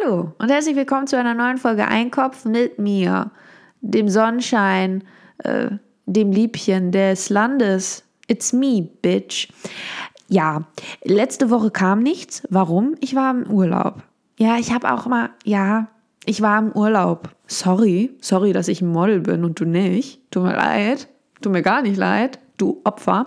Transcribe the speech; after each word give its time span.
Hallo 0.00 0.32
und 0.38 0.50
herzlich 0.50 0.76
willkommen 0.76 1.06
zu 1.06 1.18
einer 1.18 1.34
neuen 1.34 1.58
Folge 1.58 1.86
Einkopf 1.86 2.44
mit 2.44 2.78
mir, 2.78 3.30
dem 3.80 4.08
Sonnenschein, 4.08 5.04
äh, 5.38 5.70
dem 6.06 6.30
Liebchen 6.30 6.92
des 6.92 7.30
Landes. 7.30 8.04
It's 8.28 8.52
me, 8.52 8.88
bitch. 9.02 9.48
Ja, 10.28 10.62
letzte 11.02 11.50
Woche 11.50 11.70
kam 11.70 12.02
nichts. 12.02 12.42
Warum? 12.48 12.94
Ich 13.00 13.14
war 13.14 13.32
im 13.32 13.50
Urlaub. 13.50 14.02
Ja, 14.38 14.56
ich 14.56 14.72
habe 14.72 14.90
auch 14.92 15.06
mal, 15.06 15.30
ja, 15.44 15.88
ich 16.24 16.40
war 16.40 16.58
im 16.58 16.72
Urlaub. 16.72 17.28
Sorry, 17.46 18.16
sorry, 18.20 18.52
dass 18.52 18.68
ich 18.68 18.80
ein 18.80 18.88
Model 18.88 19.20
bin 19.20 19.44
und 19.44 19.60
du 19.60 19.64
nicht. 19.64 20.20
Tut 20.30 20.44
mir 20.44 20.54
leid. 20.54 21.08
Tut 21.42 21.52
mir 21.52 21.62
gar 21.62 21.82
nicht 21.82 21.96
leid 21.96 22.38
du 22.62 22.80
Opfer. 22.84 23.26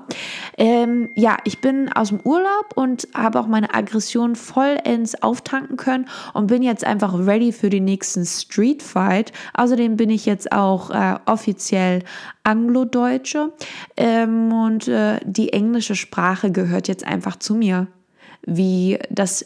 Ähm, 0.57 1.09
ja, 1.15 1.37
ich 1.43 1.59
bin 1.59 1.91
aus 1.91 2.09
dem 2.09 2.21
Urlaub 2.21 2.73
und 2.75 3.07
habe 3.13 3.39
auch 3.39 3.47
meine 3.47 3.73
Aggression 3.73 4.35
vollends 4.35 5.21
auftanken 5.21 5.77
können 5.77 6.07
und 6.33 6.47
bin 6.47 6.63
jetzt 6.63 6.85
einfach 6.85 7.13
ready 7.13 7.51
für 7.51 7.69
den 7.69 7.83
nächsten 7.83 8.25
Street 8.25 8.81
Fight. 8.81 9.33
Außerdem 9.53 9.97
bin 9.97 10.09
ich 10.09 10.25
jetzt 10.25 10.51
auch 10.51 10.89
äh, 10.89 11.15
offiziell 11.25 12.03
Anglo-Deutsche 12.43 13.51
ähm, 13.97 14.53
und 14.53 14.87
äh, 14.87 15.19
die 15.25 15.51
englische 15.51 15.95
Sprache 15.95 16.51
gehört 16.51 16.87
jetzt 16.87 17.05
einfach 17.05 17.35
zu 17.35 17.55
mir, 17.55 17.87
wie 18.45 18.99
das 19.09 19.45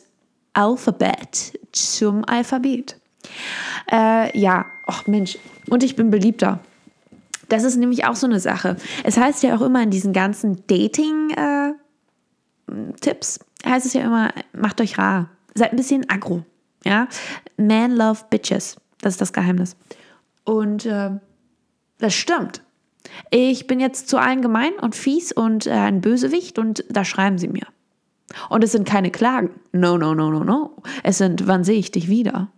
Alphabet 0.53 1.59
zum 1.71 2.23
Alphabet. 2.25 2.97
Äh, 3.91 4.37
ja, 4.37 4.65
ach 4.85 5.07
Mensch, 5.07 5.37
und 5.69 5.83
ich 5.83 5.95
bin 5.95 6.09
beliebter. 6.11 6.59
Das 7.49 7.63
ist 7.63 7.77
nämlich 7.77 8.05
auch 8.05 8.15
so 8.15 8.27
eine 8.27 8.39
Sache. 8.39 8.75
Es 9.03 9.17
heißt 9.17 9.43
ja 9.43 9.55
auch 9.55 9.61
immer 9.61 9.83
in 9.83 9.89
diesen 9.89 10.13
ganzen 10.13 10.63
Dating-Tipps, 10.67 13.37
äh, 13.37 13.69
heißt 13.69 13.85
es 13.85 13.93
ja 13.93 14.01
immer, 14.01 14.29
macht 14.53 14.79
euch 14.81 14.97
rar. 14.97 15.29
Seid 15.55 15.71
ein 15.71 15.77
bisschen 15.77 16.09
aggro. 16.09 16.45
Ja? 16.85 17.07
Man 17.57 17.95
love 17.95 18.23
bitches. 18.29 18.77
Das 19.01 19.13
ist 19.13 19.21
das 19.21 19.33
Geheimnis. 19.33 19.75
Und 20.43 20.85
äh, 20.85 21.11
das 21.97 22.13
stimmt. 22.13 22.61
Ich 23.31 23.67
bin 23.67 23.79
jetzt 23.79 24.09
zu 24.09 24.17
allen 24.17 24.41
gemein 24.41 24.73
und 24.81 24.95
fies 24.95 25.31
und 25.31 25.67
äh, 25.67 25.71
ein 25.71 26.01
Bösewicht 26.01 26.59
und 26.59 26.83
da 26.89 27.05
schreiben 27.05 27.37
sie 27.37 27.47
mir. 27.47 27.65
Und 28.49 28.63
es 28.63 28.71
sind 28.71 28.87
keine 28.87 29.09
Klagen. 29.09 29.51
No, 29.71 29.97
no, 29.97 30.13
no, 30.13 30.29
no, 30.29 30.43
no. 30.43 30.75
Es 31.03 31.17
sind, 31.17 31.47
wann 31.47 31.63
sehe 31.63 31.79
ich 31.79 31.91
dich 31.91 32.09
wieder? 32.09 32.49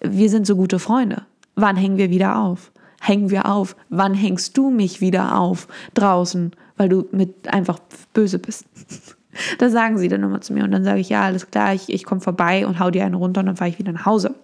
Wir 0.00 0.30
sind 0.30 0.46
so 0.46 0.56
gute 0.56 0.78
Freunde. 0.78 1.26
Wann 1.56 1.76
hängen 1.76 1.98
wir 1.98 2.10
wieder 2.10 2.38
auf? 2.38 2.72
Hängen 3.00 3.30
wir 3.30 3.46
auf? 3.46 3.74
Wann 3.88 4.14
hängst 4.14 4.56
du 4.56 4.70
mich 4.70 5.00
wieder 5.00 5.36
auf 5.38 5.66
draußen, 5.94 6.52
weil 6.76 6.88
du 6.88 7.08
mit 7.10 7.48
einfach 7.48 7.80
böse 8.14 8.38
bist? 8.38 8.66
Das 9.58 9.70
sagen 9.70 9.96
sie 9.96 10.08
dann 10.08 10.24
immer 10.24 10.40
zu 10.40 10.52
mir 10.52 10.64
und 10.64 10.72
dann 10.72 10.82
sage 10.82 10.98
ich, 10.98 11.08
ja, 11.08 11.22
alles 11.22 11.52
klar, 11.52 11.72
ich, 11.72 11.88
ich 11.88 12.04
komme 12.04 12.20
vorbei 12.20 12.66
und 12.66 12.80
hau 12.80 12.90
dir 12.90 13.04
einen 13.04 13.14
runter 13.14 13.40
und 13.40 13.46
dann 13.46 13.56
fahre 13.56 13.70
ich 13.70 13.78
wieder 13.78 13.92
nach 13.92 14.04
Hause. 14.04 14.34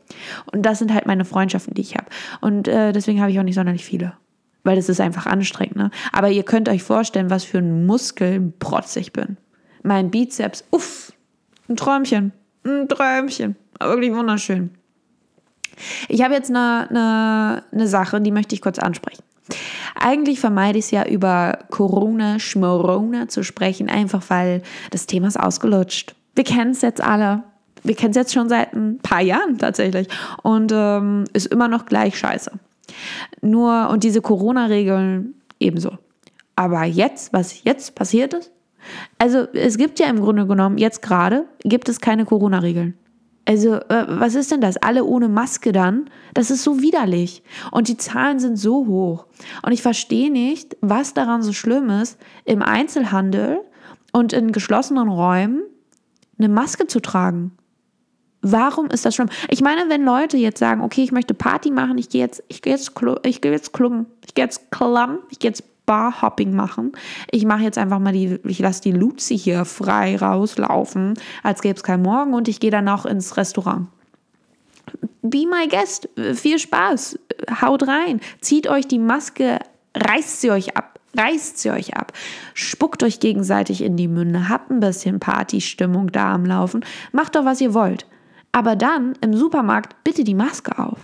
Und 0.53 0.63
das 0.63 0.79
sind 0.79 0.95
halt 0.95 1.07
meine 1.07 1.25
Freundschaften, 1.25 1.75
die 1.75 1.81
ich 1.81 1.97
habe. 1.97 2.07
Und 2.41 2.69
äh, 2.69 2.93
deswegen 2.93 3.21
habe 3.21 3.33
ich 3.33 3.39
auch 3.41 3.43
nicht 3.43 3.57
sonderlich 3.57 3.85
viele. 3.85 4.13
Weil 4.63 4.77
das 4.77 4.89
ist 4.89 5.01
einfach 5.01 5.27
anstrengend. 5.27 5.75
Ne? 5.75 5.91
Aber 6.13 6.31
ihr 6.31 6.45
könnt 6.45 6.69
euch 6.69 6.85
vorstellen, 6.85 7.31
was 7.31 7.43
für 7.43 7.59
ein 7.59 7.85
Muskelprotz 7.85 8.95
ich 8.95 9.13
bin. 9.13 9.37
Mein 9.83 10.13
Bizeps, 10.13 10.63
uff, 10.71 11.13
ein 11.69 11.75
Träumchen, 11.75 12.33
ein 12.65 12.89
Träumchen. 12.89 13.57
Wirklich 13.81 14.15
wunderschön. 14.15 14.71
Ich 16.09 16.23
habe 16.23 16.35
jetzt 16.35 16.51
eine, 16.51 16.89
eine, 16.89 17.65
eine 17.73 17.89
Sache, 17.89 18.21
die 18.21 18.31
möchte 18.31 18.55
ich 18.55 18.61
kurz 18.61 18.79
ansprechen. 18.79 19.23
Eigentlich 19.95 20.41
vermeide 20.41 20.79
ich 20.79 20.87
es 20.87 20.91
ja 20.91 21.07
über 21.07 21.59
Corona, 21.71 22.39
Schmorona 22.39 23.29
zu 23.29 23.43
sprechen, 23.45 23.89
einfach 23.89 24.23
weil 24.29 24.63
das 24.91 25.07
Thema 25.07 25.29
ist 25.29 25.39
ausgelutscht. 25.39 26.15
Wir 26.35 26.45
kennen 26.45 26.73
es 26.73 26.83
jetzt 26.83 27.01
alle. 27.01 27.45
Wir 27.83 27.95
kennen 27.95 28.11
es 28.11 28.17
jetzt 28.17 28.35
schon 28.35 28.49
seit 28.49 28.75
ein 28.75 28.99
paar 28.99 29.21
Jahren 29.21 29.59
tatsächlich 29.59 30.09
und 30.43 30.73
ähm, 30.75 31.25
ist 31.33 31.47
immer 31.47 31.69
noch 31.69 31.87
gleich 31.87 32.19
scheiße. 32.19 32.51
Nur, 33.43 33.89
und 33.91 34.03
diese 34.03 34.21
Corona-Regeln 34.21 35.35
ebenso. 35.61 35.97
Aber 36.57 36.85
jetzt, 36.85 37.33
was 37.33 37.63
jetzt 37.65 37.95
passiert 37.95 38.35
ist, 38.35 38.51
also 39.19 39.47
es 39.53 39.79
gibt 39.79 39.99
ja 39.99 40.07
im 40.07 40.21
Grunde 40.21 40.47
genommen, 40.47 40.79
jetzt 40.79 41.03
gerade, 41.03 41.45
gibt 41.61 41.89
es 41.89 42.01
keine 42.01 42.25
Corona-Regeln. 42.25 42.95
Also, 43.49 43.77
äh, 43.77 44.05
was 44.09 44.35
ist 44.35 44.51
denn 44.51 44.61
das? 44.61 44.77
Alle 44.77 45.05
ohne 45.05 45.29
Maske 45.29 45.71
dann? 45.71 46.11
Das 46.35 46.51
ist 46.51 46.65
so 46.65 46.83
widerlich. 46.83 47.43
Und 47.71 47.87
die 47.89 47.97
Zahlen 47.97 48.41
sind 48.41 48.57
so 48.57 48.87
hoch. 48.87 49.27
Und 49.63 49.73
ich 49.73 49.83
verstehe 49.83 50.33
nicht, 50.33 50.77
was 50.81 51.15
daran 51.15 51.43
so 51.43 51.53
schlimm 51.53 51.89
ist, 51.89 52.19
im 52.45 52.61
Einzelhandel 52.61 53.61
und 54.13 54.33
in 54.33 54.51
geschlossenen 54.51 55.09
Räumen 55.09 55.63
eine 56.39 56.49
Maske 56.49 56.89
zu 56.89 57.01
tragen. 57.01 57.53
Warum 58.43 58.87
ist 58.89 59.05
das 59.05 59.15
schlimm? 59.15 59.29
Ich 59.49 59.63
meine, 59.63 59.89
wenn 59.89 60.05
Leute 60.05 60.37
jetzt 60.37 60.59
sagen, 60.59 60.81
okay, 60.83 61.03
ich 61.03 61.13
möchte 61.13 61.33
Party 61.35 61.71
machen, 61.71 61.99
ich 61.99 62.09
gehe 62.09 62.21
jetzt, 62.21 62.43
ich 62.49 62.63
gehe 62.63 62.73
jetzt, 62.73 62.93
ich 63.25 63.41
gehe 63.41 63.53
jetzt 63.53 63.73
klubben, 63.73 64.07
ich 64.25 64.35
gehe 64.35 64.45
jetzt 64.45 64.71
klamm, 64.71 65.19
ich 65.31 65.39
gehe 65.39 65.51
jetzt 65.51 65.65
Barhopping 65.87 66.55
machen. 66.55 66.93
Ich 67.31 67.47
mache 67.47 67.63
jetzt 67.63 67.79
einfach 67.79 67.99
mal 67.99 68.13
die, 68.13 68.39
ich 68.45 68.59
lasse 68.59 68.83
die 68.83 68.93
Luzi 68.93 69.39
hier 69.39 69.65
frei 69.65 70.17
rauslaufen, 70.17 71.15
als 71.43 71.63
gäbe 71.63 71.77
es 71.77 71.83
kein 71.83 72.03
Morgen 72.03 72.35
und 72.35 72.49
ich 72.49 72.61
gehe 72.61 72.71
dann 72.71 72.89
auch 72.89 73.07
ins 73.07 73.37
Restaurant. 73.37 73.89
Be 75.23 75.47
my 75.47 75.67
guest. 75.69 76.09
Viel 76.35 76.59
Spaß. 76.59 77.19
Haut 77.61 77.89
rein. 77.89 78.21
Zieht 78.41 78.69
euch 78.69 78.87
die 78.87 78.99
Maske, 78.99 79.59
reißt 79.95 80.41
sie 80.41 80.51
euch 80.51 80.77
ab. 80.77 81.01
Reißt 81.17 81.59
sie 81.59 81.71
euch 81.71 81.97
ab. 81.97 82.13
Spuckt 82.53 83.03
euch 83.03 83.21
gegenseitig 83.21 83.83
in 83.83 83.97
die 83.97 84.09
Münde. 84.09 84.49
Habt 84.51 84.71
ein 84.71 84.81
bisschen 84.81 85.19
Partystimmung 85.19 86.13
da 86.13 86.35
am 86.35 86.45
Laufen. 86.45 86.85
Macht 87.13 87.37
doch, 87.37 87.45
was 87.45 87.61
ihr 87.61 87.73
wollt. 87.73 88.07
Aber 88.53 88.77
dann 88.77 89.15
im 89.23 89.35
Supermarkt 89.35 89.97
bitte 90.05 90.25
die 90.25 90.35
Maske 90.35 90.79
auf. 90.79 90.99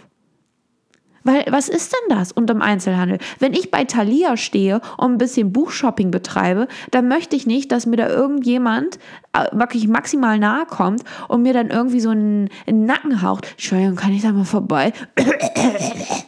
Weil 1.24 1.44
was 1.50 1.68
ist 1.68 1.92
denn 1.92 2.16
das 2.16 2.32
unterm 2.32 2.62
Einzelhandel? 2.62 3.18
Wenn 3.38 3.52
ich 3.52 3.70
bei 3.70 3.84
Thalia 3.84 4.36
stehe 4.36 4.80
und 4.96 5.12
ein 5.12 5.18
bisschen 5.18 5.52
Buchshopping 5.52 6.10
betreibe, 6.10 6.68
dann 6.90 7.08
möchte 7.08 7.36
ich 7.36 7.46
nicht, 7.46 7.72
dass 7.72 7.86
mir 7.86 7.96
da 7.96 8.08
irgendjemand 8.08 8.98
äh, 9.32 9.46
wirklich 9.52 9.88
maximal 9.88 10.38
nahe 10.38 10.66
kommt 10.66 11.04
und 11.28 11.42
mir 11.42 11.52
dann 11.52 11.70
irgendwie 11.70 12.00
so 12.00 12.10
einen, 12.10 12.48
einen 12.66 12.86
Nacken 12.86 13.22
haucht. 13.22 13.52
Entschuldigung, 13.52 13.96
kann 13.96 14.12
ich 14.12 14.22
da 14.22 14.32
mal 14.32 14.44
vorbei? 14.44 14.92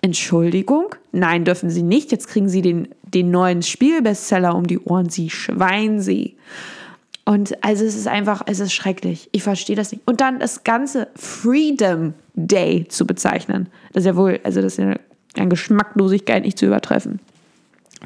Entschuldigung? 0.00 0.94
Nein, 1.12 1.44
dürfen 1.44 1.70
Sie 1.70 1.82
nicht. 1.82 2.12
Jetzt 2.12 2.28
kriegen 2.28 2.48
Sie 2.48 2.60
den, 2.60 2.88
den 3.02 3.30
neuen 3.30 3.62
Spielbestseller 3.62 4.54
um 4.54 4.66
die 4.66 4.78
Ohren. 4.78 5.08
Sie 5.08 5.30
Schwein, 5.30 6.00
Sie. 6.00 6.36
Und 7.24 7.64
also 7.64 7.84
es 7.84 7.96
ist 7.96 8.06
einfach, 8.06 8.42
es 8.46 8.60
ist 8.60 8.74
schrecklich. 8.74 9.30
Ich 9.32 9.42
verstehe 9.42 9.76
das 9.76 9.92
nicht. 9.92 10.02
Und 10.06 10.20
dann 10.20 10.40
das 10.40 10.62
ganze 10.62 11.08
Freedom 11.14 12.12
Day 12.34 12.86
zu 12.88 13.06
bezeichnen. 13.06 13.68
Das 13.92 14.02
ist 14.02 14.06
ja 14.06 14.16
wohl, 14.16 14.40
also 14.44 14.60
das 14.60 14.78
ist 14.78 14.84
ja 14.84 14.96
an 15.40 15.50
Geschmacklosigkeit 15.50 16.44
nicht 16.44 16.58
zu 16.58 16.66
übertreffen. 16.66 17.20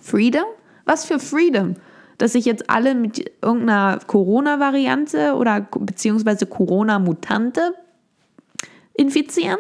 Freedom? 0.00 0.44
Was 0.84 1.04
für 1.04 1.18
Freedom? 1.18 1.74
Dass 2.18 2.32
sich 2.32 2.44
jetzt 2.44 2.68
alle 2.68 2.94
mit 2.94 3.30
irgendeiner 3.42 4.00
Corona-Variante 4.06 5.34
oder 5.34 5.60
beziehungsweise 5.78 6.46
Corona-Mutante 6.46 7.74
infizieren? 8.94 9.58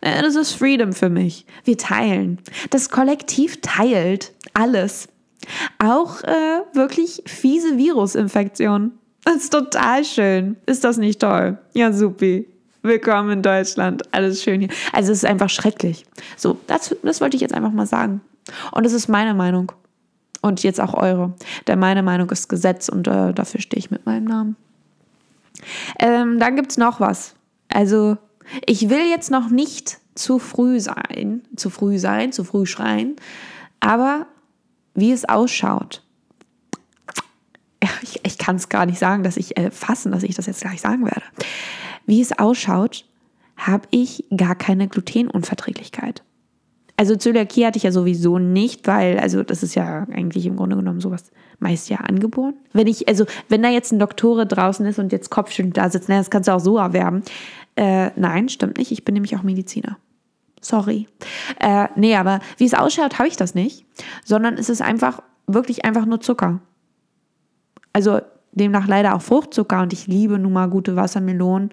Das 0.00 0.36
ist 0.36 0.52
Freedom 0.52 0.92
für 0.92 1.08
mich. 1.08 1.46
Wir 1.64 1.78
teilen. 1.78 2.38
Das 2.70 2.90
Kollektiv 2.90 3.60
teilt 3.60 4.32
alles. 4.52 5.08
Auch 5.78 6.22
äh, 6.22 6.60
wirklich 6.74 7.22
fiese 7.26 7.76
Virusinfektionen. 7.78 8.92
Das 9.24 9.36
ist 9.36 9.52
total 9.52 10.04
schön. 10.04 10.56
Ist 10.66 10.84
das 10.84 10.98
nicht 10.98 11.20
toll? 11.20 11.58
Ja, 11.72 11.92
supi. 11.92 12.46
Willkommen 12.86 13.30
in 13.30 13.42
Deutschland. 13.42 14.02
Alles 14.14 14.44
schön 14.44 14.60
hier. 14.60 14.70
Also 14.92 15.10
es 15.10 15.18
ist 15.18 15.24
einfach 15.24 15.50
schrecklich. 15.50 16.06
So, 16.36 16.56
das, 16.68 16.94
das 17.02 17.20
wollte 17.20 17.34
ich 17.34 17.40
jetzt 17.40 17.52
einfach 17.52 17.72
mal 17.72 17.86
sagen. 17.86 18.20
Und 18.70 18.86
das 18.86 18.92
ist 18.92 19.08
meine 19.08 19.34
Meinung. 19.34 19.72
Und 20.40 20.62
jetzt 20.62 20.80
auch 20.80 20.94
eure. 20.94 21.34
Denn 21.66 21.80
meine 21.80 22.04
Meinung 22.04 22.30
ist 22.30 22.48
Gesetz 22.48 22.88
und 22.88 23.08
äh, 23.08 23.32
dafür 23.32 23.60
stehe 23.60 23.80
ich 23.80 23.90
mit 23.90 24.06
meinem 24.06 24.26
Namen. 24.26 24.56
Ähm, 25.98 26.38
dann 26.38 26.54
gibt 26.54 26.70
es 26.70 26.76
noch 26.76 27.00
was. 27.00 27.34
Also, 27.68 28.18
ich 28.64 28.88
will 28.88 29.10
jetzt 29.10 29.32
noch 29.32 29.50
nicht 29.50 29.98
zu 30.14 30.38
früh 30.38 30.78
sein, 30.78 31.42
zu 31.56 31.70
früh 31.70 31.98
sein, 31.98 32.30
zu 32.30 32.44
früh 32.44 32.66
schreien, 32.66 33.16
aber 33.80 34.26
wie 34.94 35.10
es 35.10 35.28
ausschaut. 35.28 36.02
Ich, 38.02 38.20
ich 38.24 38.38
kann 38.38 38.56
es 38.56 38.68
gar 38.68 38.86
nicht 38.86 38.98
sagen, 38.98 39.22
dass 39.22 39.36
ich 39.36 39.56
äh, 39.56 39.70
fassen, 39.70 40.12
dass 40.12 40.22
ich 40.22 40.34
das 40.34 40.46
jetzt 40.46 40.60
gleich 40.60 40.80
sagen 40.80 41.04
werde. 41.04 41.22
Wie 42.06 42.20
es 42.20 42.38
ausschaut, 42.38 43.04
habe 43.56 43.88
ich 43.90 44.24
gar 44.36 44.54
keine 44.54 44.88
Glutenunverträglichkeit. 44.88 46.22
Also 46.98 47.14
Zöliakie 47.14 47.66
hatte 47.66 47.76
ich 47.76 47.82
ja 47.82 47.92
sowieso 47.92 48.38
nicht, 48.38 48.86
weil, 48.86 49.18
also 49.18 49.42
das 49.42 49.62
ist 49.62 49.74
ja 49.74 50.06
eigentlich 50.10 50.46
im 50.46 50.56
Grunde 50.56 50.76
genommen 50.76 51.00
sowas 51.00 51.30
meist 51.58 51.90
ja 51.90 51.98
angeboren. 51.98 52.54
Wenn 52.72 52.86
ich, 52.86 53.06
also 53.06 53.26
wenn 53.48 53.62
da 53.62 53.68
jetzt 53.68 53.92
ein 53.92 53.98
Doktore 53.98 54.46
draußen 54.46 54.84
ist 54.86 54.98
und 54.98 55.12
jetzt 55.12 55.30
Kopfschüttelnd 55.30 55.76
da 55.76 55.90
sitzt, 55.90 56.08
na, 56.08 56.16
das 56.16 56.30
kannst 56.30 56.48
du 56.48 56.52
auch 56.52 56.60
so 56.60 56.78
erwerben. 56.78 57.22
Äh, 57.76 58.10
nein, 58.16 58.48
stimmt 58.48 58.78
nicht. 58.78 58.92
Ich 58.92 59.04
bin 59.04 59.12
nämlich 59.12 59.36
auch 59.36 59.42
Mediziner. 59.42 59.98
Sorry. 60.62 61.06
Äh, 61.60 61.88
nee, 61.96 62.16
aber 62.16 62.40
wie 62.56 62.64
es 62.64 62.74
ausschaut, 62.74 63.18
habe 63.18 63.28
ich 63.28 63.36
das 63.36 63.54
nicht, 63.54 63.84
sondern 64.24 64.54
es 64.54 64.70
ist 64.70 64.80
einfach, 64.80 65.22
wirklich 65.46 65.84
einfach 65.84 66.06
nur 66.06 66.20
Zucker. 66.20 66.60
Also 67.92 68.20
demnach 68.56 68.86
leider 68.86 69.14
auch 69.14 69.22
Fruchtzucker 69.22 69.82
und 69.82 69.92
ich 69.92 70.06
liebe 70.06 70.38
nun 70.38 70.52
mal 70.52 70.68
gute 70.68 70.96
Wassermelonen. 70.96 71.70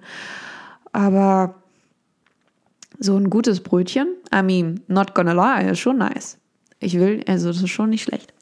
aber 0.92 1.56
so 3.00 3.16
ein 3.16 3.28
gutes 3.28 3.60
Brötchen, 3.60 4.06
I 4.32 4.42
mean, 4.42 4.80
not 4.86 5.14
gonna 5.14 5.32
lie, 5.32 5.70
ist 5.70 5.80
schon 5.80 5.98
nice. 5.98 6.38
Ich 6.78 6.98
will, 6.98 7.24
also 7.26 7.48
das 7.48 7.62
ist 7.62 7.70
schon 7.70 7.90
nicht 7.90 8.02
schlecht. 8.02 8.32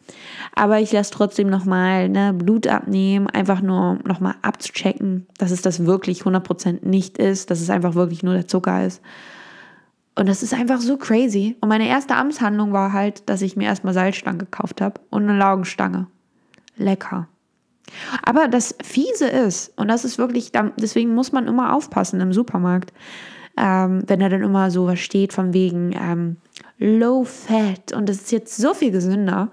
Aber 0.55 0.81
ich 0.81 0.93
lasse 0.93 1.11
trotzdem 1.11 1.49
nochmal 1.49 2.09
ne, 2.09 2.35
Blut 2.35 2.67
abnehmen, 2.67 3.29
einfach 3.29 3.62
nur 3.62 3.99
nochmal 4.05 4.35
abzuchecken, 4.43 5.27
dass 5.38 5.50
es 5.50 5.62
das 5.62 5.87
wirklich 5.87 6.23
100% 6.23 6.87
nicht 6.87 7.19
ist, 7.19 7.50
dass 7.50 7.61
es 7.61 7.71
einfach 7.71 7.95
wirklich 7.95 8.23
nur 8.23 8.35
der 8.35 8.49
Zucker 8.49 8.85
ist. 8.85 9.00
Und 10.15 10.29
das 10.29 10.43
ist 10.43 10.53
einfach 10.53 10.81
so 10.81 10.99
crazy. 10.99 11.56
Und 11.61 11.71
meine 11.71 11.88
erste 11.88 12.17
Amtshandlung 12.17 12.73
war 12.73 12.93
halt, 12.93 13.29
dass 13.31 13.41
ich 13.41 13.56
mir 13.56 13.65
erstmal 13.65 13.95
Salzstangen 13.95 14.41
gekauft 14.41 14.81
habe 14.83 15.00
und 15.09 15.23
eine 15.23 15.38
Laugenstange. 15.38 16.06
Lecker. 16.77 17.29
Aber 18.23 18.49
das 18.49 18.75
Fiese 18.83 19.27
ist, 19.27 19.73
und 19.77 19.89
das 19.89 20.05
ist 20.05 20.19
wirklich, 20.19 20.53
deswegen 20.77 21.15
muss 21.15 21.33
man 21.33 21.47
immer 21.47 21.75
aufpassen 21.75 22.21
im 22.21 22.33
Supermarkt, 22.33 22.93
ähm, 23.56 24.03
wenn 24.06 24.21
da 24.21 24.29
dann 24.29 24.43
immer 24.43 24.71
so 24.71 24.87
was 24.87 25.00
steht 25.00 25.33
von 25.33 25.53
wegen 25.53 25.93
ähm, 25.93 26.37
Low 26.79 27.25
Fat 27.25 27.93
und 27.93 28.09
das 28.09 28.17
ist 28.17 28.33
jetzt 28.33 28.56
so 28.56 28.75
viel 28.75 28.91
gesünder. 28.91 29.50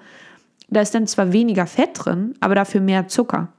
Da 0.69 0.81
ist 0.81 0.93
dann 0.95 1.07
zwar 1.07 1.33
weniger 1.33 1.67
Fett 1.67 1.91
drin, 1.93 2.33
aber 2.39 2.55
dafür 2.55 2.81
mehr 2.81 3.07
Zucker. 3.07 3.49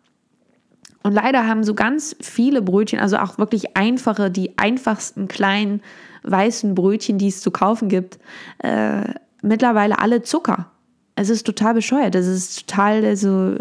Und 1.03 1.13
leider 1.13 1.47
haben 1.47 1.65
so 1.65 1.75
ganz 1.75 2.15
viele 2.21 2.63
Brötchen, 2.63 3.01
also 3.01 3.17
auch 3.19 3.39
wirklich 3.39 3.77
einfache, 3.77 4.31
die 4.31 4.59
einfachsten 4.59 5.29
kleinen 5.29 5.83
weißen 6.23 6.75
Brötchen, 6.75 7.19
die 7.19 7.29
es 7.29 7.41
zu 7.41 7.51
kaufen 7.51 7.89
gibt, 7.89 8.19
äh, 8.59 9.03
mittlerweile 9.43 9.99
alle 9.99 10.23
Zucker. 10.23 10.71
Es 11.17 11.31
ist 11.31 11.47
total 11.47 11.75
bescheuert. 11.75 12.15
Es 12.15 12.27
ist 12.27 12.67
total, 12.69 13.05
also, 13.05 13.57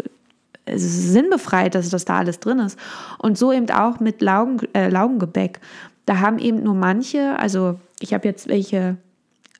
sinnbefreit, 0.76 1.74
dass 1.74 1.90
das 1.90 2.04
da 2.04 2.18
alles 2.18 2.40
drin 2.40 2.58
ist. 2.60 2.78
Und 3.18 3.38
so 3.38 3.52
eben 3.52 3.70
auch 3.70 4.00
mit 4.00 4.20
Laugen, 4.22 4.60
äh, 4.74 4.88
Laugengebäck. 4.88 5.60
Da 6.06 6.20
haben 6.20 6.38
eben 6.38 6.62
nur 6.62 6.74
manche, 6.74 7.38
also 7.38 7.78
ich 8.00 8.14
habe 8.14 8.26
jetzt 8.26 8.48
welche 8.48 8.96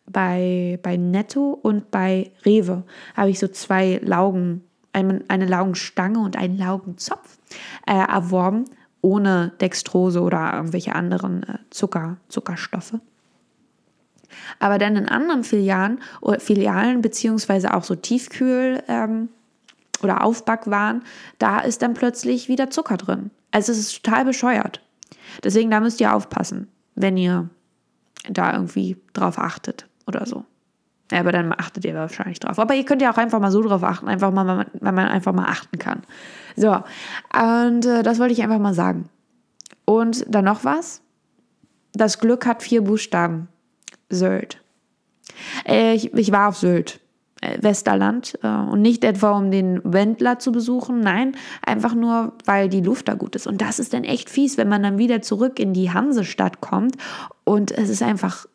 bei, 0.07 0.79
bei 0.83 0.97
Netto 0.97 1.59
und 1.63 1.91
bei 1.91 2.31
Rewe, 2.45 2.83
habe 3.17 3.31
ich 3.31 3.39
so 3.39 3.49
zwei 3.49 4.01
Laugen, 4.03 4.65
eine, 4.93 5.23
eine 5.29 5.47
Laugenstange 5.47 6.19
und 6.19 6.37
einen 6.37 6.59
Laugenzopf 6.59 7.39
äh, 7.87 7.95
erworben 7.95 8.65
ohne 9.03 9.53
Dextrose 9.61 10.21
oder 10.21 10.53
irgendwelche 10.55 10.95
anderen 10.95 11.43
äh, 11.45 11.59
Zucker, 11.71 12.17
Zuckerstoffe. 12.29 12.95
Aber 14.59 14.79
dann 14.79 14.97
in 14.97 15.09
anderen 15.09 15.45
Filialen, 15.45 16.01
oder 16.21 16.41
Filialen 16.41 17.03
beziehungsweise 17.03 17.75
auch 17.75 17.85
so 17.85 17.95
Tiefkühl 17.95 18.83
ähm, 18.89 19.29
oder 20.03 20.25
Aufbackwaren, 20.25 21.03
da 21.39 21.61
ist 21.61 21.83
dann 21.83 21.95
plötzlich 21.95 22.49
wieder 22.49 22.71
Zucker 22.71 22.97
drin. 22.97 23.31
Also 23.51 23.73
es 23.73 23.79
ist 23.79 24.03
total 24.03 24.25
bescheuert. 24.25 24.81
Deswegen 25.45 25.71
da 25.71 25.81
müsst 25.81 26.01
ihr 26.01 26.15
aufpassen, 26.15 26.69
wenn 26.95 27.17
ihr 27.17 27.49
da 28.29 28.53
irgendwie 28.53 28.97
drauf 29.13 29.39
achtet 29.39 29.87
oder 30.07 30.27
so. 30.27 30.45
Ja, 31.11 31.21
aber 31.21 31.33
dann 31.33 31.53
achtet 31.53 31.85
ihr 31.85 31.95
wahrscheinlich 31.95 32.39
drauf. 32.39 32.59
Aber 32.59 32.75
ihr 32.75 32.85
könnt 32.85 33.03
ja 33.03 33.13
auch 33.13 33.17
einfach 33.17 33.41
mal 33.41 33.51
so 33.51 33.63
drauf 33.63 33.83
achten, 33.83 34.09
einfach 34.09 34.31
mal, 34.31 34.67
wenn 34.75 34.95
man 34.95 35.09
einfach 35.09 35.33
mal 35.33 35.47
achten 35.47 35.79
kann. 35.79 36.03
So, 36.57 36.73
und 37.35 37.85
äh, 37.85 38.03
das 38.03 38.19
wollte 38.19 38.33
ich 38.33 38.43
einfach 38.43 38.61
mal 38.61 38.75
sagen. 38.75 39.09
Und 39.85 40.25
dann 40.29 40.45
noch 40.45 40.65
was. 40.65 41.03
Das 41.93 42.21
Glück 42.21 42.47
hat 42.47 42.63
vier 42.63 42.83
Buchstaben. 42.83 43.49
Sylt. 44.09 44.63
Äh, 45.67 45.95
ich, 45.95 46.15
ich 46.15 46.33
war 46.33 46.49
auf 46.49 46.57
Sylt, 46.57 47.00
Westerland. 47.61 48.39
Äh, 48.43 48.49
und 48.49 48.83
nicht 48.83 49.05
etwa, 49.05 49.33
um 49.33 49.51
den 49.51 49.81
Wendler 49.85 50.39
zu 50.39 50.53
besuchen. 50.53 51.01
Nein, 51.01 51.37
einfach 51.65 51.95
nur, 51.95 52.35
weil 52.45 52.69
die 52.69 52.81
Luft 52.81 53.09
da 53.09 53.15
gut 53.15 53.37
ist. 53.37 53.47
Und 53.47 53.61
das 53.61 53.79
ist 53.79 53.95
dann 53.95 54.05
echt 54.05 54.31
fies, 54.31 54.59
wenn 54.59 54.69
man 54.69 54.83
dann 54.83 54.99
wieder 54.99 55.23
zurück 55.23 55.59
in 55.59 55.73
die 55.73 55.91
Hansestadt 55.91 56.61
kommt. 56.61 56.97
Und 57.45 57.73
es 57.73 57.89
ist 57.89 58.03
einfach, 58.03 58.47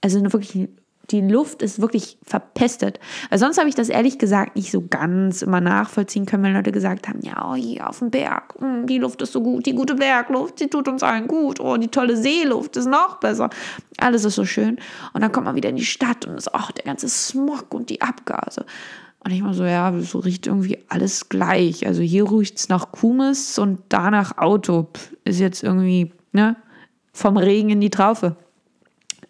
also 0.00 0.20
wirklich 0.32 0.68
die 1.10 1.20
Luft 1.20 1.62
ist 1.62 1.80
wirklich 1.80 2.18
verpestet. 2.24 2.98
Weil 3.30 3.38
sonst 3.38 3.58
habe 3.58 3.68
ich 3.68 3.74
das 3.74 3.88
ehrlich 3.88 4.18
gesagt 4.18 4.56
nicht 4.56 4.70
so 4.70 4.84
ganz 4.88 5.42
immer 5.42 5.60
nachvollziehen 5.60 6.26
können, 6.26 6.42
wenn 6.42 6.54
Leute 6.54 6.72
gesagt 6.72 7.08
haben, 7.08 7.20
ja, 7.22 7.48
oh, 7.48 7.54
hier 7.54 7.88
auf 7.88 8.00
dem 8.00 8.10
Berg, 8.10 8.60
mm, 8.60 8.86
die 8.86 8.98
Luft 8.98 9.22
ist 9.22 9.32
so 9.32 9.42
gut, 9.42 9.66
die 9.66 9.74
gute 9.74 9.94
Bergluft, 9.94 10.60
die 10.60 10.68
tut 10.68 10.88
uns 10.88 11.02
allen 11.02 11.28
gut, 11.28 11.60
oh, 11.60 11.76
die 11.76 11.88
tolle 11.88 12.16
Seeluft 12.16 12.76
ist 12.76 12.86
noch 12.86 13.18
besser. 13.18 13.50
Alles 13.98 14.24
ist 14.24 14.34
so 14.34 14.44
schön. 14.44 14.78
Und 15.12 15.22
dann 15.22 15.32
kommt 15.32 15.46
man 15.46 15.54
wieder 15.54 15.68
in 15.68 15.76
die 15.76 15.84
Stadt 15.84 16.26
und 16.26 16.36
ist, 16.36 16.50
oh, 16.52 16.72
der 16.76 16.84
ganze 16.84 17.08
Smog 17.08 17.72
und 17.72 17.90
die 17.90 18.00
Abgase. 18.00 18.64
Und 19.24 19.32
ich 19.32 19.42
mal 19.42 19.54
so, 19.54 19.64
ja, 19.64 19.92
so 20.00 20.20
riecht 20.20 20.46
irgendwie 20.46 20.78
alles 20.88 21.28
gleich. 21.28 21.86
Also 21.86 22.00
hier 22.00 22.30
riecht 22.30 22.58
es 22.58 22.68
nach 22.68 22.92
Kumis 22.92 23.58
und 23.58 23.80
da 23.88 24.10
nach 24.10 24.38
Auto. 24.38 24.86
Ist 25.24 25.40
jetzt 25.40 25.64
irgendwie, 25.64 26.12
ne, 26.32 26.54
vom 27.12 27.36
Regen 27.36 27.70
in 27.70 27.80
die 27.80 27.90
Traufe. 27.90 28.36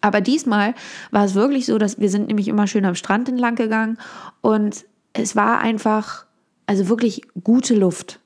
Aber 0.01 0.21
diesmal 0.21 0.73
war 1.11 1.25
es 1.25 1.35
wirklich 1.35 1.65
so, 1.65 1.77
dass 1.77 1.99
wir 1.99 2.09
sind 2.09 2.27
nämlich 2.27 2.47
immer 2.47 2.67
schön 2.67 2.85
am 2.85 2.95
Strand 2.95 3.29
entlang 3.29 3.55
gegangen 3.55 3.97
und 4.41 4.85
es 5.13 5.35
war 5.35 5.59
einfach, 5.59 6.25
also 6.65 6.89
wirklich 6.89 7.21
gute 7.43 7.75
Luft. 7.75 8.19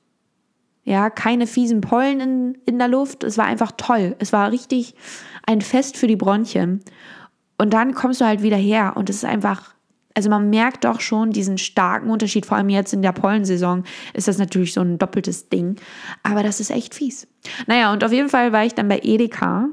Ja, 0.84 1.10
keine 1.10 1.46
fiesen 1.46 1.80
Pollen 1.80 2.20
in, 2.20 2.58
in 2.66 2.78
der 2.78 2.88
Luft. 2.88 3.22
Es 3.22 3.38
war 3.38 3.46
einfach 3.46 3.72
toll. 3.76 4.16
Es 4.18 4.32
war 4.32 4.50
richtig 4.50 4.94
ein 5.46 5.60
Fest 5.60 5.96
für 5.96 6.08
die 6.08 6.16
Bronchien. 6.16 6.82
Und 7.56 7.72
dann 7.72 7.94
kommst 7.94 8.20
du 8.20 8.24
halt 8.24 8.42
wieder 8.42 8.56
her 8.56 8.94
und 8.96 9.08
es 9.08 9.16
ist 9.16 9.24
einfach, 9.24 9.74
also 10.14 10.28
man 10.28 10.50
merkt 10.50 10.84
doch 10.84 11.00
schon 11.00 11.30
diesen 11.30 11.58
starken 11.58 12.10
Unterschied. 12.10 12.46
Vor 12.46 12.56
allem 12.56 12.68
jetzt 12.68 12.92
in 12.92 13.02
der 13.02 13.12
Pollensaison 13.12 13.84
ist 14.14 14.26
das 14.26 14.38
natürlich 14.38 14.72
so 14.72 14.80
ein 14.80 14.98
doppeltes 14.98 15.48
Ding. 15.48 15.76
Aber 16.24 16.42
das 16.42 16.58
ist 16.58 16.70
echt 16.70 16.94
fies. 16.94 17.28
Naja, 17.68 17.92
und 17.92 18.02
auf 18.02 18.12
jeden 18.12 18.28
Fall 18.28 18.52
war 18.52 18.64
ich 18.64 18.74
dann 18.74 18.88
bei 18.88 19.00
Edeka 19.02 19.68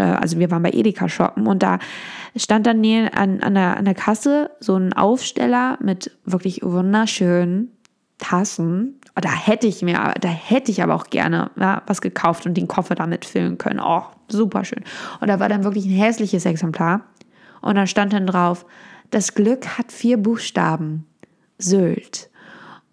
also 0.00 0.38
wir 0.38 0.50
waren 0.50 0.62
bei 0.62 0.70
Edeka 0.70 1.08
shoppen 1.08 1.46
und 1.46 1.62
da 1.62 1.78
stand 2.36 2.66
dann 2.66 2.84
an, 2.84 3.40
an, 3.40 3.54
der, 3.54 3.76
an 3.76 3.84
der 3.84 3.94
Kasse 3.94 4.50
so 4.60 4.76
ein 4.76 4.92
Aufsteller 4.92 5.78
mit 5.80 6.16
wirklich 6.24 6.62
wunderschönen 6.62 7.72
Tassen. 8.18 9.00
Da 9.14 9.30
hätte 9.30 9.66
ich 9.66 9.82
mir, 9.82 10.14
da 10.20 10.28
hätte 10.28 10.70
ich 10.70 10.82
aber 10.82 10.94
auch 10.94 11.06
gerne 11.06 11.50
ja, 11.58 11.82
was 11.86 12.00
gekauft 12.00 12.46
und 12.46 12.54
den 12.54 12.68
Koffer 12.68 12.94
damit 12.94 13.24
füllen 13.24 13.58
können. 13.58 13.80
Oh, 13.80 14.02
super 14.28 14.64
schön. 14.64 14.84
Und 15.20 15.28
da 15.28 15.40
war 15.40 15.48
dann 15.48 15.64
wirklich 15.64 15.86
ein 15.86 15.96
hässliches 15.96 16.44
Exemplar. 16.44 17.02
Und 17.60 17.76
da 17.76 17.86
stand 17.86 18.12
dann 18.12 18.26
drauf, 18.26 18.66
das 19.10 19.34
Glück 19.34 19.78
hat 19.78 19.92
vier 19.92 20.18
Buchstaben. 20.18 21.06
Sylt. 21.58 22.30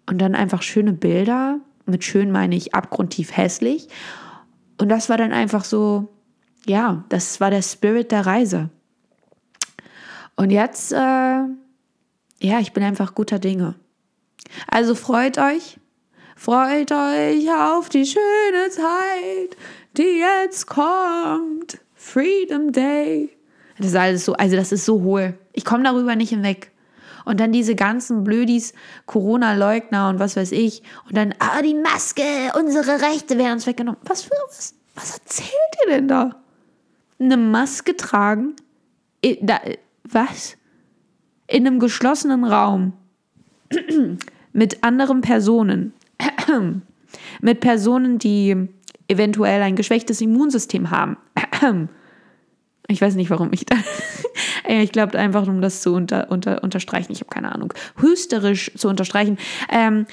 Und 0.06 0.18
dann 0.18 0.34
einfach 0.34 0.62
schöne 0.62 0.92
Bilder. 0.92 1.58
Mit 1.86 2.04
schön 2.04 2.30
meine 2.30 2.56
ich 2.56 2.74
abgrundtief 2.74 3.36
hässlich. 3.36 3.88
Und 4.80 4.88
das 4.88 5.08
war 5.08 5.16
dann 5.16 5.32
einfach 5.32 5.64
so, 5.64 6.13
ja, 6.66 7.04
das 7.08 7.40
war 7.40 7.50
der 7.50 7.62
Spirit 7.62 8.12
der 8.12 8.26
Reise. 8.26 8.70
Und 10.36 10.50
jetzt, 10.50 10.92
äh, 10.92 10.96
ja, 10.96 12.60
ich 12.60 12.72
bin 12.72 12.82
einfach 12.82 13.14
guter 13.14 13.38
Dinge. 13.38 13.74
Also 14.68 14.94
freut 14.94 15.38
euch, 15.38 15.78
freut 16.36 16.92
euch 16.92 17.50
auf 17.50 17.88
die 17.88 18.06
schöne 18.06 18.70
Zeit, 18.70 19.56
die 19.96 20.20
jetzt 20.20 20.66
kommt. 20.66 21.78
Freedom 21.94 22.72
Day. 22.72 23.30
Das 23.78 23.88
ist 23.88 23.96
alles 23.96 24.24
so, 24.24 24.34
also 24.34 24.56
das 24.56 24.72
ist 24.72 24.84
so 24.84 25.02
hohl. 25.02 25.38
Ich 25.52 25.64
komme 25.64 25.84
darüber 25.84 26.16
nicht 26.16 26.30
hinweg. 26.30 26.70
Und 27.24 27.40
dann 27.40 27.52
diese 27.52 27.74
ganzen 27.74 28.22
Blödis, 28.22 28.74
Corona-Leugner 29.06 30.10
und 30.10 30.18
was 30.18 30.36
weiß 30.36 30.52
ich. 30.52 30.82
Und 31.06 31.16
dann, 31.16 31.34
ah, 31.38 31.62
die 31.62 31.74
Maske, 31.74 32.22
unsere 32.58 33.00
Rechte 33.00 33.38
werden 33.38 33.54
uns 33.54 33.66
weggenommen. 33.66 33.98
Was 34.04 34.22
für 34.22 34.30
was? 34.46 34.74
Was 34.94 35.18
erzählt 35.18 35.50
ihr 35.84 35.92
denn 35.92 36.08
da? 36.08 36.43
Eine 37.24 37.36
Maske 37.36 37.96
tragen, 37.96 38.54
da, 39.40 39.60
was? 40.04 40.56
In 41.46 41.66
einem 41.66 41.78
geschlossenen 41.78 42.44
Raum 42.44 42.92
mit 44.52 44.82
anderen 44.82 45.20
Personen, 45.20 45.92
mit 47.40 47.60
Personen, 47.60 48.18
die 48.18 48.68
eventuell 49.08 49.62
ein 49.62 49.76
geschwächtes 49.76 50.20
Immunsystem 50.20 50.90
haben. 50.90 51.16
Ich 52.86 53.00
weiß 53.00 53.14
nicht, 53.14 53.30
warum 53.30 53.50
ich 53.54 53.64
da. 53.64 53.76
ich 54.68 54.92
glaube 54.92 55.18
einfach, 55.18 55.48
um 55.48 55.62
das 55.62 55.80
zu 55.80 55.94
unter, 55.94 56.30
unter, 56.30 56.62
unterstreichen. 56.62 57.12
Ich 57.12 57.20
habe 57.20 57.30
keine 57.30 57.50
Ahnung. 57.50 57.72
Hysterisch 57.96 58.72
zu 58.76 58.88
unterstreichen. 58.88 59.38
Ähm, 59.70 60.04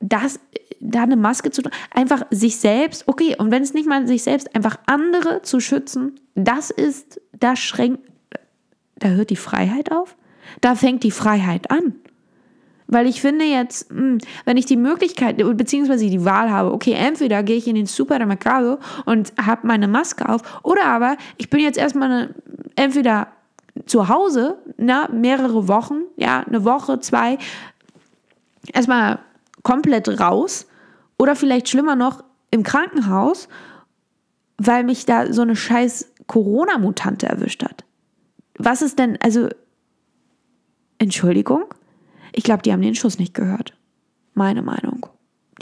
das 0.00 0.40
da 0.80 1.02
eine 1.02 1.16
Maske 1.16 1.50
zu 1.50 1.62
einfach 1.90 2.22
sich 2.30 2.56
selbst, 2.56 3.08
okay, 3.08 3.34
und 3.38 3.50
wenn 3.50 3.62
es 3.62 3.74
nicht 3.74 3.88
mal 3.88 4.06
sich 4.06 4.22
selbst, 4.22 4.54
einfach 4.54 4.76
andere 4.86 5.42
zu 5.42 5.60
schützen, 5.60 6.20
das 6.34 6.70
ist, 6.70 7.20
da 7.32 7.56
schränkt, 7.56 8.00
da 8.98 9.08
hört 9.08 9.30
die 9.30 9.36
Freiheit 9.36 9.90
auf, 9.90 10.16
da 10.60 10.74
fängt 10.74 11.02
die 11.02 11.10
Freiheit 11.10 11.70
an. 11.70 11.94
Weil 12.88 13.08
ich 13.08 13.20
finde 13.20 13.44
jetzt, 13.44 13.90
hm, 13.90 14.18
wenn 14.44 14.56
ich 14.56 14.66
die 14.66 14.76
Möglichkeit 14.76 15.38
beziehungsweise 15.56 16.08
die 16.08 16.24
Wahl 16.24 16.50
habe, 16.50 16.72
okay, 16.72 16.92
entweder 16.92 17.42
gehe 17.42 17.56
ich 17.56 17.66
in 17.66 17.74
den 17.74 17.86
Supermercado 17.86 18.78
und 19.06 19.32
habe 19.44 19.66
meine 19.66 19.88
Maske 19.88 20.28
auf, 20.28 20.42
oder 20.62 20.84
aber 20.84 21.16
ich 21.36 21.50
bin 21.50 21.60
jetzt 21.60 21.78
erstmal 21.78 22.10
eine, 22.10 22.34
entweder 22.76 23.28
zu 23.86 24.08
Hause, 24.08 24.58
na, 24.76 25.08
mehrere 25.08 25.66
Wochen, 25.68 26.02
ja, 26.16 26.40
eine 26.40 26.64
Woche, 26.64 27.00
zwei, 27.00 27.38
erstmal 28.72 29.18
komplett 29.66 30.08
raus 30.20 30.66
oder 31.18 31.34
vielleicht 31.34 31.68
schlimmer 31.68 31.96
noch 31.96 32.22
im 32.50 32.62
Krankenhaus 32.62 33.48
weil 34.58 34.84
mich 34.84 35.06
da 35.06 35.32
so 35.32 35.42
eine 35.42 35.56
scheiß 35.56 36.12
Corona-Mutante 36.26 37.26
erwischt 37.26 37.62
hat. 37.62 37.84
Was 38.58 38.82
ist 38.82 38.98
denn, 38.98 39.18
also, 39.20 39.48
Entschuldigung? 40.98 41.64
Ich 42.32 42.44
glaube, 42.44 42.62
die 42.62 42.72
haben 42.72 42.82
den 42.82 42.94
Schuss 42.94 43.18
nicht 43.18 43.34
gehört. 43.34 43.74
Meine 44.34 44.62
Meinung. 44.62 45.06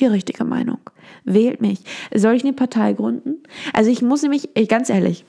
Die 0.00 0.06
richtige 0.06 0.44
Meinung. 0.44 0.78
Wählt 1.24 1.60
mich. 1.60 1.80
Soll 2.14 2.34
ich 2.34 2.42
eine 2.42 2.52
Partei 2.52 2.92
gründen? 2.92 3.42
Also 3.72 3.90
ich 3.90 4.02
muss 4.02 4.22
nämlich, 4.22 4.48
ganz 4.68 4.90
ehrlich, 4.90 5.24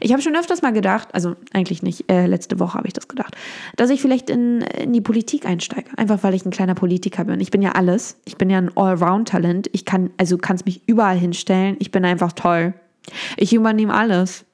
ich 0.00 0.12
habe 0.12 0.22
schon 0.22 0.36
öfters 0.36 0.62
mal 0.62 0.72
gedacht, 0.72 1.08
also 1.12 1.36
eigentlich 1.52 1.82
nicht, 1.82 2.10
äh, 2.10 2.26
letzte 2.26 2.58
Woche 2.58 2.74
habe 2.74 2.86
ich 2.86 2.92
das 2.92 3.08
gedacht, 3.08 3.36
dass 3.76 3.90
ich 3.90 4.00
vielleicht 4.00 4.30
in, 4.30 4.62
in 4.62 4.92
die 4.92 5.00
Politik 5.00 5.46
einsteige. 5.46 5.90
Einfach 5.96 6.22
weil 6.22 6.34
ich 6.34 6.44
ein 6.44 6.50
kleiner 6.50 6.74
Politiker 6.74 7.24
bin. 7.24 7.40
Ich 7.40 7.50
bin 7.50 7.62
ja 7.62 7.72
alles. 7.72 8.16
Ich 8.24 8.36
bin 8.36 8.50
ja 8.50 8.58
ein 8.58 8.76
Allround-Talent. 8.76 9.68
Ich 9.72 9.84
kann, 9.84 10.10
also 10.16 10.38
kannst 10.38 10.66
mich 10.66 10.82
überall 10.86 11.18
hinstellen. 11.18 11.76
Ich 11.78 11.90
bin 11.90 12.04
einfach 12.04 12.32
toll. 12.32 12.74
Ich 13.36 13.52
übernehme 13.52 13.94
alles. 13.94 14.44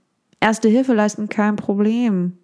Erste 0.41 0.69
Hilfe 0.69 0.95
leisten, 0.95 1.29
kein 1.29 1.57
Problem. 1.57 2.39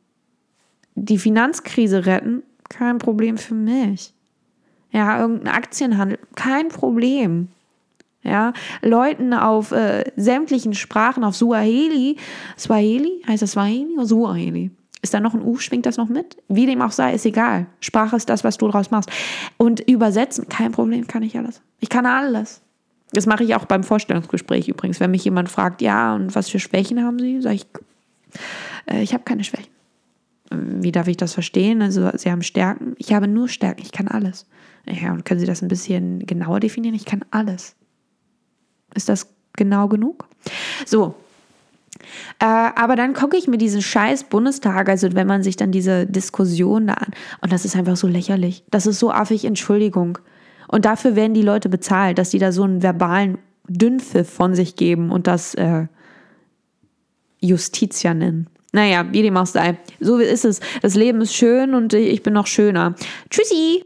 Die 0.95 1.19
Finanzkrise 1.19 2.07
retten, 2.07 2.43
kein 2.69 2.99
Problem 2.99 3.39
für 3.39 3.55
mich. 3.55 4.15
Ja, 4.93 5.21
irgendein 5.21 5.55
Aktienhandel, 5.55 6.19
kein 6.35 6.69
Problem. 6.69 7.49
Ja, 8.23 8.53
Leuten 8.83 9.33
auf 9.33 9.73
äh, 9.73 10.05
sämtlichen 10.17 10.75
Sprachen, 10.75 11.25
auf 11.25 11.35
Suaheli, 11.37 12.17
Swahili, 12.59 13.23
heißt 13.27 13.43
das 13.43 13.53
Swahili 13.53 13.95
oder 13.95 14.07
Suaheli? 14.07 14.71
Ist 15.03 15.15
da 15.15 15.21
noch 15.21 15.33
ein 15.33 15.43
U, 15.43 15.57
schwingt 15.57 15.87
das 15.87 15.97
noch 15.97 16.09
mit? 16.09 16.37
Wie 16.49 16.67
dem 16.67 16.83
auch 16.83 16.93
sei, 16.93 17.15
ist 17.15 17.25
egal. 17.25 17.67
Sprache 17.81 18.17
ist 18.17 18.29
das, 18.29 18.45
was 18.45 18.59
du 18.59 18.69
draus 18.69 18.91
machst. 18.91 19.11
Und 19.57 19.81
übersetzen, 19.81 20.49
kein 20.49 20.73
Problem, 20.73 21.07
kann 21.07 21.23
ich 21.23 21.39
alles. 21.39 21.63
Ich 21.79 21.89
kann 21.89 22.05
alles. 22.05 22.61
Das 23.13 23.25
mache 23.25 23.43
ich 23.43 23.55
auch 23.55 23.65
beim 23.65 23.83
Vorstellungsgespräch 23.83 24.69
übrigens. 24.69 25.01
Wenn 25.01 25.11
mich 25.11 25.25
jemand 25.25 25.49
fragt, 25.49 25.81
ja, 25.81 26.15
und 26.15 26.35
was 26.35 26.51
für 26.51 26.59
Schwächen 26.59 27.03
haben 27.03 27.19
Sie, 27.19 27.41
sage 27.41 27.57
ich, 27.57 27.67
äh, 28.87 29.03
ich 29.03 29.15
habe 29.15 29.25
keine 29.25 29.45
Schwächen. 29.45 29.73
Wie 30.51 30.93
darf 30.93 31.09
ich 31.09 31.17
das 31.17 31.33
verstehen? 31.33 31.81
Also, 31.81 32.11
Sie 32.17 32.31
haben 32.31 32.43
Stärken. 32.43 32.95
Ich 32.99 33.13
habe 33.13 33.29
nur 33.29 33.49
Stärken. 33.49 33.83
Ich 33.83 33.93
kann 33.93 34.09
alles. 34.09 34.47
Ja, 34.85 35.13
und 35.13 35.25
können 35.25 35.41
Sie 35.41 35.47
das 35.47 35.63
ein 35.63 35.69
bisschen 35.69 36.27
genauer 36.27 36.61
definieren? 36.61 36.95
Ich 36.95 37.05
kann 37.05 37.25
alles. 37.31 37.77
Ist 38.95 39.09
das 39.09 39.29
genau 39.55 39.89
genug? 39.89 40.27
So. 40.87 41.15
Äh, 42.39 42.45
aber 42.45 42.97
dann 42.97 43.15
gucke 43.15 43.37
ich 43.37 43.47
mir 43.47 43.59
diesen 43.59 43.83
scheiß 43.83 44.25
Bundestag, 44.25 44.89
also 44.89 45.15
wenn 45.15 45.27
man 45.27 45.43
sich 45.43 45.57
dann 45.57 45.73
diese 45.73 46.07
Diskussion 46.07 46.87
da 46.87 46.95
an, 46.95 47.09
und 47.41 47.53
das 47.53 47.65
ist 47.65 47.77
einfach 47.77 47.97
so 47.97 48.07
lächerlich. 48.07 48.65
Das 48.71 48.87
ist 48.87 48.99
so 48.99 49.11
affig, 49.11 49.45
Entschuldigung. 49.45 50.19
Und 50.69 50.85
dafür 50.85 51.17
werden 51.17 51.35
die 51.35 51.43
Leute 51.43 51.69
bezahlt, 51.69 52.19
dass 52.19 52.31
die 52.31 52.39
da 52.39 52.53
so 52.53 52.63
einen 52.63 52.83
verbalen 52.83 53.39
Dünnpfiff 53.69 54.29
von 54.29 54.55
sich 54.55 54.77
geben 54.77 55.11
und 55.11 55.27
das 55.27 55.55
äh, 55.55 55.87
Justitia 57.41 58.15
nennen. 58.15 58.49
Naja, 58.73 59.05
wie 59.11 59.23
dem 59.23 59.37
auch 59.37 59.47
sei. 59.47 59.79
So 59.99 60.19
ist 60.19 60.45
es. 60.45 60.61
Das 60.81 60.95
Leben 60.95 61.21
ist 61.21 61.35
schön 61.35 61.75
und 61.75 61.93
ich 61.93 62.23
bin 62.23 62.35
noch 62.35 62.47
schöner. 62.47 62.95
Tschüssi! 63.29 63.85